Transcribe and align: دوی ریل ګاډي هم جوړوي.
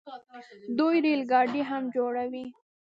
دوی 0.77 0.95
ریل 1.03 1.21
ګاډي 1.31 1.61
هم 1.69 1.83
جوړوي. 1.95 2.45